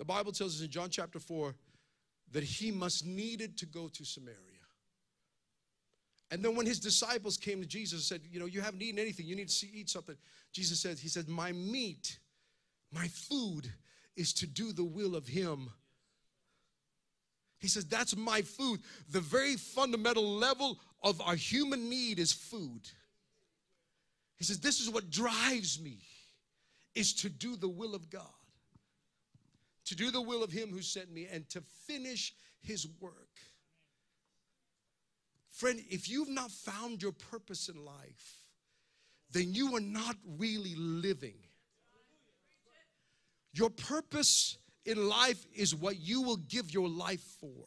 [0.01, 1.55] The Bible tells us in John chapter 4
[2.33, 4.39] that he must needed to go to Samaria.
[6.31, 8.99] And then when his disciples came to Jesus and said, You know, you haven't eaten
[8.99, 10.17] anything, you need to eat something.
[10.53, 12.19] Jesus said, He said, My meat,
[12.91, 13.71] my food
[14.17, 15.69] is to do the will of him.
[17.59, 18.81] He says, That's my food.
[19.11, 22.89] The very fundamental level of our human need is food.
[24.37, 25.99] He says, This is what drives me,
[26.95, 28.25] is to do the will of God,
[29.87, 33.29] to do the will of Him who sent me, and to finish His work.
[35.51, 38.47] Friend, if you've not found your purpose in life,
[39.33, 41.35] then you are not really living.
[43.53, 47.67] Your purpose in life is what you will give your life for.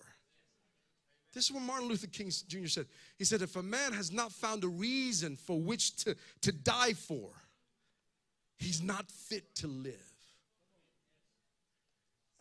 [1.34, 2.68] This is what Martin Luther King Jr.
[2.68, 2.86] said.
[3.18, 6.94] He said, If a man has not found a reason for which to, to die
[6.94, 7.30] for,
[8.58, 10.13] he's not fit to live.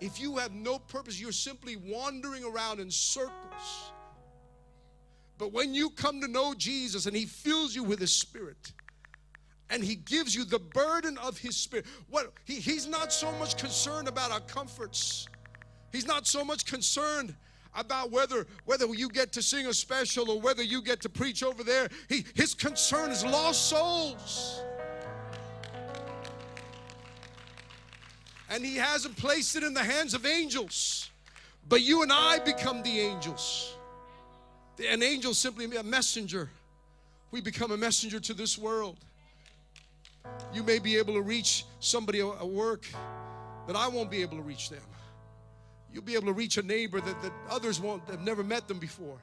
[0.02, 3.92] If you have no purpose, you're simply wandering around in circles.
[5.38, 8.72] But when you come to know Jesus and He fills you with His Spirit,
[9.70, 13.56] and he gives you the burden of his spirit what he, he's not so much
[13.56, 15.26] concerned about our comforts.
[15.92, 17.34] He's not so much concerned
[17.74, 21.42] about whether whether you get to sing a special or whether you get to preach
[21.42, 21.88] over there.
[22.10, 24.62] He, his concern is lost souls
[28.52, 31.10] and he hasn't placed it in the hands of angels
[31.68, 33.72] but you and i become the angels
[34.90, 36.48] an angel simply a messenger.
[37.30, 38.98] We become a messenger to this world.
[40.52, 42.86] You may be able to reach somebody at work
[43.66, 44.82] that I won't be able to reach them.
[45.92, 48.78] You'll be able to reach a neighbor that, that others won't have never met them
[48.78, 49.18] before.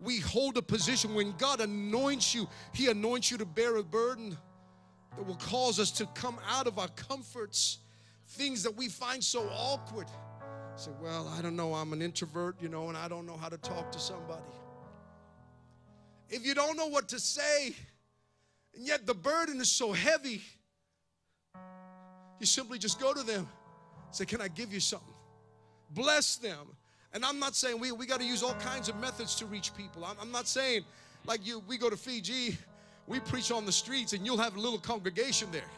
[0.00, 4.36] We hold a position when God anoints you, He anoints you to bear a burden
[5.16, 7.78] that will cause us to come out of our comforts,
[8.28, 10.06] things that we find so awkward.
[10.76, 13.48] Say, well, I don't know, I'm an introvert, you know, and I don't know how
[13.48, 14.40] to talk to somebody.
[16.28, 17.74] If you don't know what to say,
[18.74, 20.42] and yet the burden is so heavy,
[22.38, 23.48] you simply just go to them.
[24.12, 25.14] Say, Can I give you something?
[25.90, 26.76] Bless them.
[27.12, 29.74] And I'm not saying we, we got to use all kinds of methods to reach
[29.74, 30.04] people.
[30.04, 30.84] I'm, I'm not saying
[31.26, 32.56] like you, we go to Fiji,
[33.10, 35.68] we preach on the streets, and you'll have a little congregation there.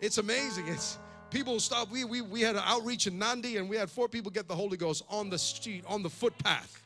[0.00, 0.68] It's amazing.
[0.68, 0.96] It's
[1.28, 1.90] people stop.
[1.90, 4.56] We, we, we had an outreach in Nadi and we had four people get the
[4.56, 6.82] Holy Ghost on the street, on the footpath.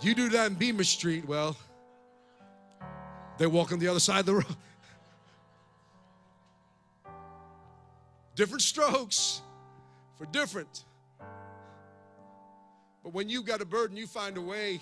[0.00, 1.56] You do that in Beamer Street, well,
[3.38, 4.44] they walk on the other side of the road.
[8.34, 9.40] different strokes
[10.18, 10.84] for different.
[13.04, 14.80] But when you've got a burden, you find a way.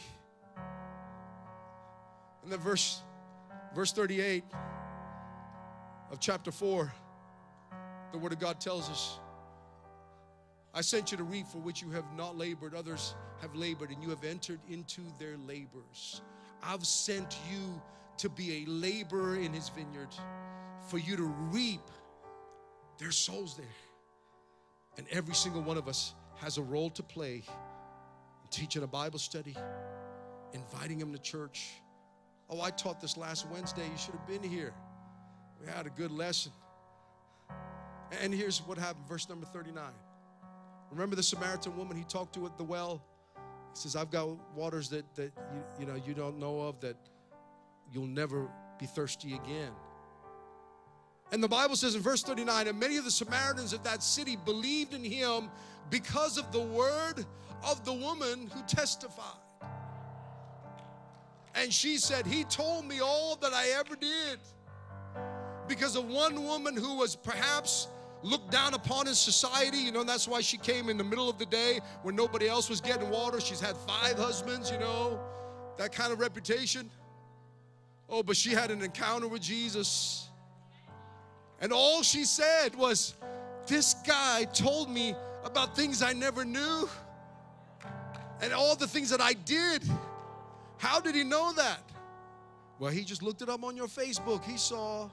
[2.42, 3.02] And then verse
[3.74, 4.44] verse 38
[6.10, 6.92] of chapter 4,
[8.12, 9.18] the Word of God tells us
[10.74, 14.02] I sent you to reap for which you have not labored, others have labored, and
[14.02, 16.22] you have entered into their labors.
[16.62, 17.82] I've sent you
[18.18, 20.14] to be a laborer in his vineyard,
[20.86, 21.82] for you to reap
[22.98, 23.66] their souls there.
[24.96, 27.42] And every single one of us has a role to play
[28.52, 29.56] teaching a Bible study,
[30.52, 31.72] inviting them to church.
[32.48, 33.82] Oh, I taught this last Wednesday.
[33.82, 34.74] You should have been here.
[35.60, 36.52] We had a good lesson.
[38.20, 39.82] And here's what happened, verse number 39.
[40.90, 43.02] Remember the Samaritan woman he talked to at the well?
[43.34, 46.96] He says, I've got waters that, that you, you know you don't know of that
[47.90, 48.48] you'll never
[48.78, 49.72] be thirsty again.
[51.30, 54.36] And the Bible says in verse 39, and many of the Samaritans of that city
[54.36, 55.48] believed in him
[55.88, 57.24] because of the word
[57.64, 59.38] of the woman who testified.
[61.54, 64.38] And she said, He told me all that I ever did
[65.68, 67.88] because of one woman who was perhaps
[68.22, 69.78] looked down upon in society.
[69.78, 72.68] You know, that's why she came in the middle of the day when nobody else
[72.68, 73.40] was getting water.
[73.40, 75.20] She's had five husbands, you know,
[75.76, 76.90] that kind of reputation.
[78.08, 80.28] Oh, but she had an encounter with Jesus.
[81.60, 83.14] And all she said was,
[83.66, 86.88] This guy told me about things I never knew
[88.42, 89.88] and all the things that I did.
[90.76, 91.88] How did he know that?
[92.78, 94.44] Well, he just looked it up on your Facebook.
[94.44, 95.08] He saw.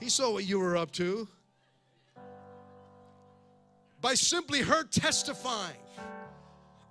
[0.00, 1.28] He saw what you were up to.
[4.00, 5.76] By simply her testifying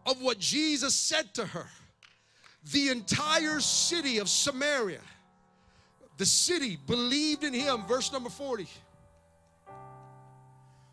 [0.05, 1.65] of what Jesus said to her,
[2.71, 5.01] the entire city of Samaria,
[6.17, 7.83] the city believed in him.
[7.87, 8.67] Verse number 40.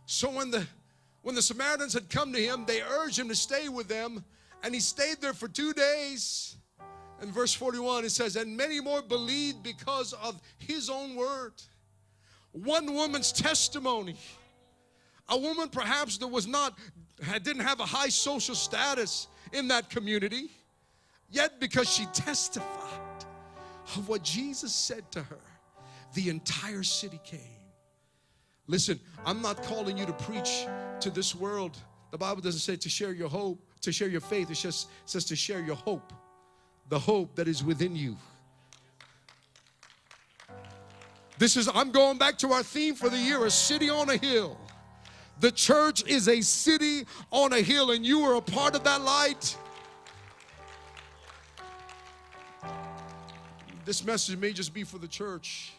[0.07, 0.67] So when the
[1.27, 4.24] when the Samaritans had come to him, they urged him to stay with them,
[4.62, 6.55] and he stayed there for two days.
[7.20, 11.55] In verse 41, it says, And many more believed because of his own word.
[12.53, 14.14] One woman's testimony,
[15.29, 16.79] a woman perhaps that was not,
[17.43, 20.53] didn't have a high social status in that community,
[21.29, 23.24] yet because she testified
[23.97, 25.41] of what Jesus said to her,
[26.14, 27.55] the entire city came.
[28.69, 30.67] Listen, I'm not calling you to preach
[31.01, 31.77] to this world.
[32.11, 34.51] The Bible doesn't say to share your hope, to share your faith.
[34.51, 36.12] It just says to share your hope,
[36.89, 38.17] the hope that is within you.
[41.39, 44.17] This is, I'm going back to our theme for the year a city on a
[44.17, 44.59] hill.
[45.39, 49.03] The church is a city on a hill, and you are a part of that
[49.03, 49.57] light.
[53.85, 55.73] This message may just be for the church,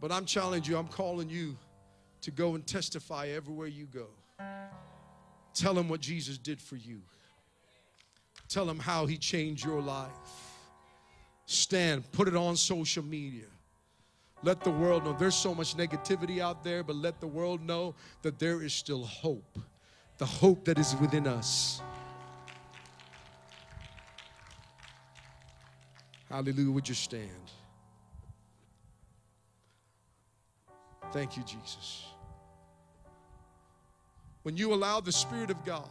[0.00, 1.56] but I'm challenging you, I'm calling you
[2.26, 4.08] to go and testify everywhere you go.
[5.54, 7.00] Tell them what Jesus did for you.
[8.48, 10.10] Tell them how he changed your life.
[11.46, 13.44] Stand, put it on social media.
[14.42, 17.94] Let the world know there's so much negativity out there, but let the world know
[18.22, 19.60] that there is still hope.
[20.18, 21.80] The hope that is within us.
[26.28, 26.72] Hallelujah.
[26.72, 27.52] Would you stand?
[31.12, 32.06] Thank you, Jesus.
[34.46, 35.90] When you allow the Spirit of God,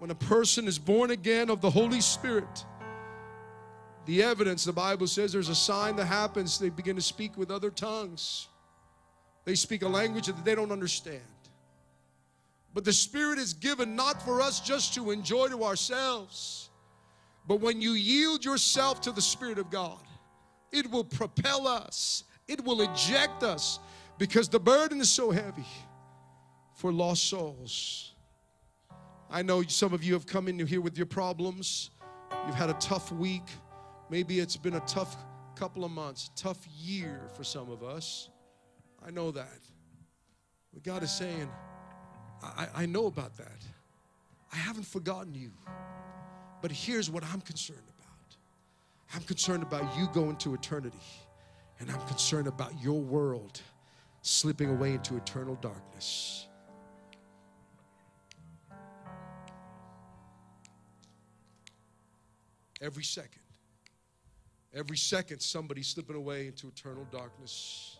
[0.00, 2.64] when a person is born again of the Holy Spirit,
[4.06, 6.58] the evidence, the Bible says there's a sign that happens.
[6.58, 8.48] They begin to speak with other tongues.
[9.44, 11.22] They speak a language that they don't understand.
[12.74, 16.70] But the Spirit is given not for us just to enjoy to ourselves,
[17.46, 20.02] but when you yield yourself to the Spirit of God,
[20.72, 23.78] it will propel us, it will eject us
[24.18, 25.66] because the burden is so heavy
[26.76, 28.12] for lost souls.
[29.30, 31.90] I know some of you have come in here with your problems.
[32.46, 33.48] You've had a tough week.
[34.08, 35.16] Maybe it's been a tough
[35.56, 38.28] couple of months, tough year for some of us.
[39.04, 39.58] I know that.
[40.72, 41.48] But God is saying,
[42.42, 43.64] I, I know about that.
[44.52, 45.50] I haven't forgotten you.
[46.60, 48.36] But here's what I'm concerned about
[49.14, 50.98] I'm concerned about you going to eternity,
[51.80, 53.62] and I'm concerned about your world
[54.20, 56.48] slipping away into eternal darkness.
[62.80, 63.42] Every second.
[64.74, 67.98] Every second, somebody's slipping away into eternal darkness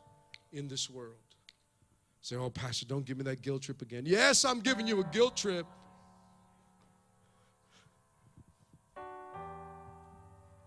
[0.52, 1.16] in this world.
[2.20, 4.02] Say, oh, Pastor, don't give me that guilt trip again.
[4.04, 5.64] Yes, I'm giving you a guilt trip.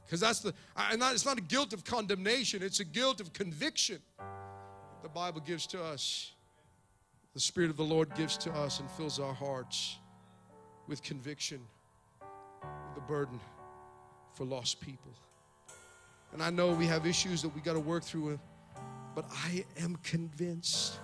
[0.06, 4.00] Because that's the, and it's not a guilt of condemnation, it's a guilt of conviction.
[5.04, 6.32] The Bible gives to us,
[7.36, 9.98] the Spirit of the Lord gives to us and fills our hearts
[10.88, 11.60] with conviction,
[12.96, 13.40] the burden
[14.34, 15.12] for lost people.
[16.34, 18.40] And I know we have issues that we got to work through,
[19.16, 21.00] but I am convinced,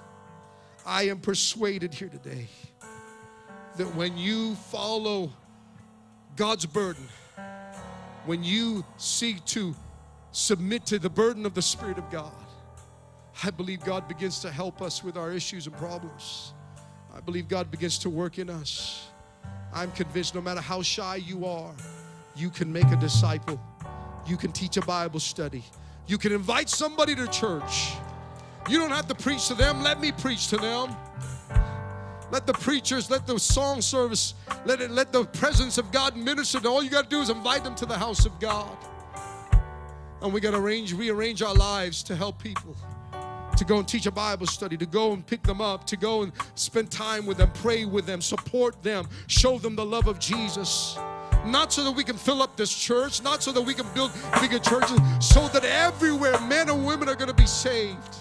[0.85, 2.47] I am persuaded here today
[3.77, 5.31] that when you follow
[6.35, 7.07] God's burden,
[8.25, 9.75] when you seek to
[10.31, 12.31] submit to the burden of the Spirit of God,
[13.43, 16.53] I believe God begins to help us with our issues and problems.
[17.13, 19.07] I believe God begins to work in us.
[19.73, 21.73] I'm convinced no matter how shy you are,
[22.35, 23.59] you can make a disciple.
[24.27, 25.63] You can teach a Bible study.
[26.07, 27.93] You can invite somebody to church.
[28.69, 29.81] You don't have to preach to them.
[29.81, 30.95] Let me preach to them.
[32.31, 34.33] Let the preachers, let the song service,
[34.65, 36.59] let it, let the presence of God minister.
[36.67, 38.75] All you got to do is invite them to the house of God.
[40.21, 42.75] And we got to arrange, rearrange our lives to help people.
[43.57, 46.23] To go and teach a Bible study, to go and pick them up, to go
[46.23, 50.19] and spend time with them, pray with them, support them, show them the love of
[50.19, 50.97] Jesus
[51.45, 54.11] not so that we can fill up this church, not so that we can build
[54.41, 58.15] bigger churches, so that everywhere men and women are going to be saved.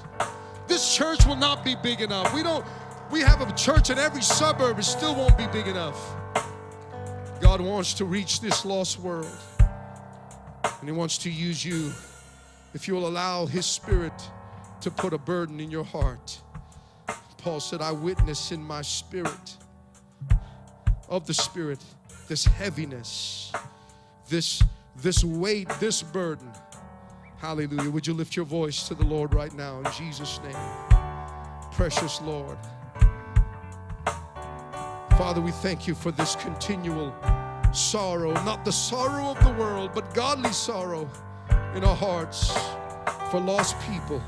[0.67, 2.33] This church will not be big enough.
[2.35, 2.65] We don't,
[3.11, 5.99] we have a church in every suburb, it still won't be big enough.
[7.41, 9.39] God wants to reach this lost world.
[10.65, 11.93] And He wants to use you
[12.73, 14.15] if you will allow His Spirit
[14.81, 16.41] to put a burden in your heart.
[17.39, 19.57] Paul said, I witness in my spirit
[21.11, 21.79] of the Spirit
[22.29, 23.53] this heaviness,
[24.29, 24.63] this,
[24.97, 26.51] this weight, this burden.
[27.39, 27.91] Hallelujah.
[27.91, 30.57] Would you lift your voice to the Lord right now in Jesus' name?
[31.73, 32.57] Precious Lord.
[35.19, 37.15] Father, we thank you for this continual
[37.73, 41.09] sorrow, not the sorrow of the world, but godly sorrow
[41.75, 42.57] in our hearts
[43.31, 44.23] for lost people,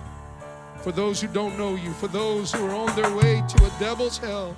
[0.83, 3.71] for those who don't know you, for those who are on their way to a
[3.79, 4.57] devil's hell.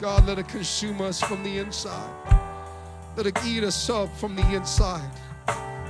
[0.00, 2.08] God, let it consume us from the inside.
[3.16, 5.10] Let it eat us up from the inside.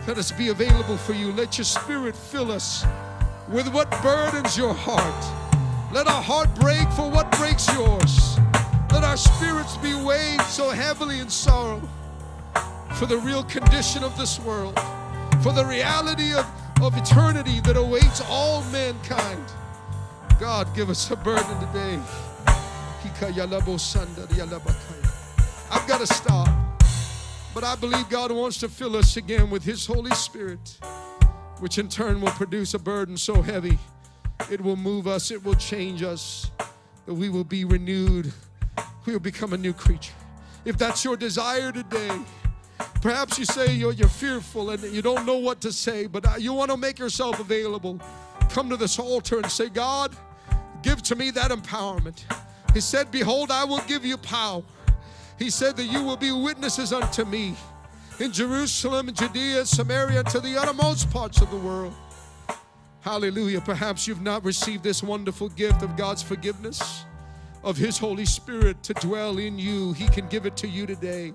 [0.06, 1.30] Let us be available for you.
[1.32, 2.86] Let your spirit fill us
[3.50, 5.92] with what burdens your heart.
[5.92, 8.38] Let our heart break for what breaks yours.
[8.92, 11.86] Let our spirits be weighed so heavily in sorrow
[12.94, 14.78] for the real condition of this world,
[15.42, 16.46] for the reality of,
[16.80, 19.44] of eternity that awaits all mankind.
[20.40, 22.00] God, give us a burden today.
[25.70, 26.48] I've got to stop.
[27.54, 30.78] But I believe God wants to fill us again with His Holy Spirit,
[31.60, 33.78] which in turn will produce a burden so heavy
[34.50, 36.50] it will move us, it will change us,
[37.06, 38.32] that we will be renewed
[39.08, 40.12] we will become a new creature.
[40.66, 42.10] If that's your desire today,
[43.00, 46.52] perhaps you say you're, you're fearful and you don't know what to say, but you
[46.52, 47.98] want to make yourself available.
[48.50, 50.14] Come to this altar and say, God,
[50.82, 52.22] give to me that empowerment.
[52.78, 54.62] He said, Behold, I will give you power.
[55.36, 57.56] He said that you will be witnesses unto me
[58.20, 61.92] in Jerusalem, Judea, Samaria, to the uttermost parts of the world.
[63.00, 63.60] Hallelujah.
[63.62, 67.04] Perhaps you've not received this wonderful gift of God's forgiveness
[67.64, 69.92] of His Holy Spirit to dwell in you.
[69.92, 71.34] He can give it to you today.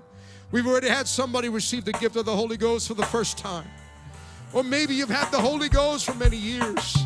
[0.50, 3.68] We've already had somebody receive the gift of the Holy Ghost for the first time.
[4.54, 6.96] Or maybe you've had the Holy Ghost for many years,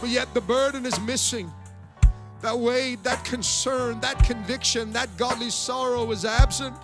[0.00, 1.48] but yet the burden is missing.
[2.44, 6.76] That weight, that concern, that conviction, that godly sorrow is absent.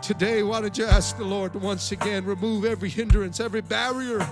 [0.00, 4.24] Today, why don't you ask the Lord once again remove every hindrance, every barrier,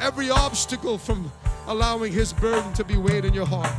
[0.00, 1.30] every obstacle from
[1.68, 3.72] allowing His burden to be weighed in your heart?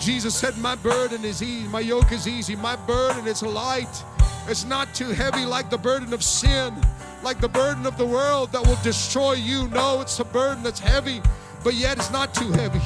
[0.00, 4.02] Jesus said, My burden is easy, my yoke is easy, my burden is light.
[4.48, 6.74] It's not too heavy like the burden of sin,
[7.22, 9.68] like the burden of the world that will destroy you.
[9.68, 11.22] No, it's a burden that's heavy,
[11.62, 12.80] but yet it's not too heavy.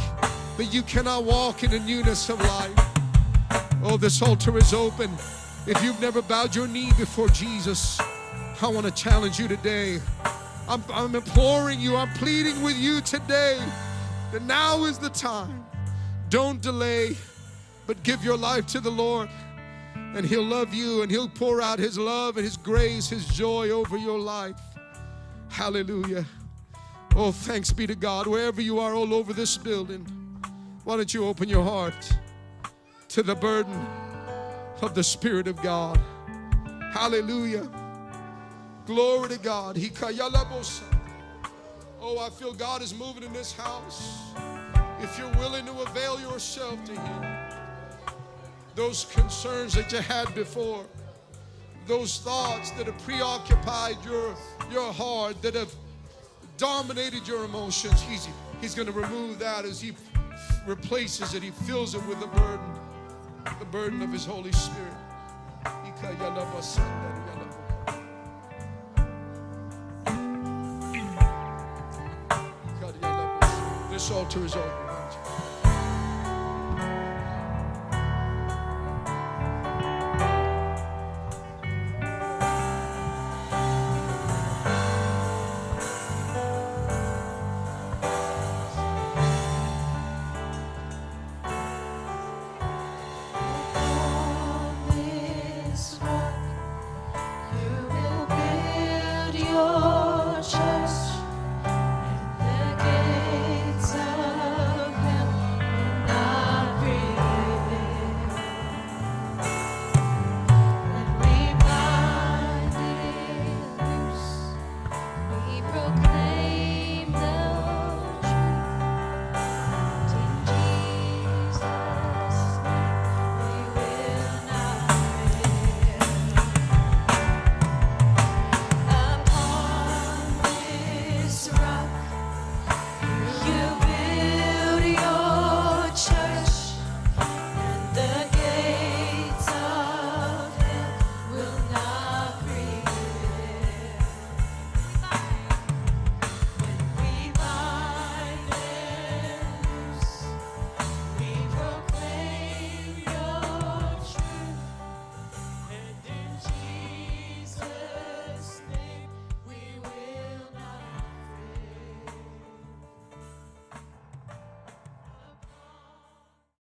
[0.57, 2.73] That you cannot walk in the newness of life.
[3.83, 5.11] Oh, this altar is open.
[5.67, 8.01] If you've never bowed your knee before Jesus,
[8.63, 10.01] I want to challenge you today.
[10.69, 13.59] I'm, I'm imploring you, I'm pleading with you today
[14.33, 15.65] that now is the time
[16.29, 17.17] don't delay,
[17.87, 19.29] but give your life to the Lord,
[19.95, 23.71] and He'll love you, and He'll pour out His love and His grace, His joy
[23.71, 24.59] over your life.
[25.49, 26.25] Hallelujah.
[27.15, 28.27] Oh, thanks be to God.
[28.27, 30.05] Wherever you are, all over this building,
[30.85, 32.13] why don't you open your heart
[33.09, 33.87] to the burden
[34.83, 35.99] of the Spirit of God?
[36.93, 37.69] Hallelujah.
[38.87, 39.79] Glory to God.
[42.01, 44.35] Oh, I feel God is moving in this house
[45.01, 47.37] if you're willing to avail yourself to Him,
[48.75, 50.85] those concerns that you had before,
[51.87, 54.35] those thoughts that have preoccupied your,
[54.71, 55.73] your heart, that have
[56.57, 58.29] dominated your emotions, He's,
[58.61, 59.93] he's going to remove that as He
[60.67, 61.43] replaces it.
[61.43, 62.73] He fills it with the burden,
[63.59, 64.93] the burden of His Holy Spirit.
[73.91, 74.84] This altar is open.